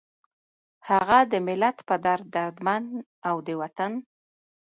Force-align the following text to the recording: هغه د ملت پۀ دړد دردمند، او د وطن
هغه 0.89 1.19
د 1.31 1.33
ملت 1.47 1.77
پۀ 1.87 1.95
دړد 2.05 2.25
دردمند، 2.35 2.89
او 3.29 3.35
د 3.45 3.47
وطن 3.61 3.91